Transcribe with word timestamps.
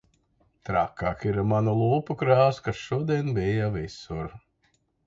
Trakāk 0.69 1.21
ir 1.31 1.37
ar 1.43 1.47
manu 1.51 1.75
lūpu 1.81 2.17
krāsu, 2.23 2.67
kas 2.71 2.83
šodien 2.89 3.33
bija 3.41 3.71
visur. 3.79 4.37